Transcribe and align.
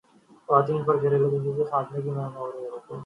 خواتین 0.47 0.79
پر 0.85 0.95
گھریلو 1.01 1.29
تشدد 1.31 1.55
کے 1.57 1.63
خاتمے 1.71 1.99
کی 2.03 2.09
مہم 2.09 2.25
رکو 2.27 2.39
اور 2.39 2.49
روکو 2.63 2.93